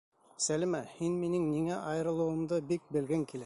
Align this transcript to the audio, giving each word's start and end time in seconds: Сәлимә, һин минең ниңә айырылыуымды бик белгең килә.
Сәлимә, 0.45 0.79
һин 0.93 1.19
минең 1.25 1.45
ниңә 1.51 1.77
айырылыуымды 1.93 2.61
бик 2.73 2.93
белгең 2.97 3.31
килә. 3.33 3.39